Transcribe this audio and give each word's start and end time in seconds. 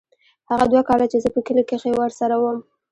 هغه 0.49 0.65
دوه 0.71 0.83
کاله 0.89 1.05
چې 1.11 1.17
زه 1.23 1.29
په 1.35 1.39
کلي 1.47 1.63
کښې 1.69 1.91
ورسره 2.01 2.35
وم. 2.37 2.57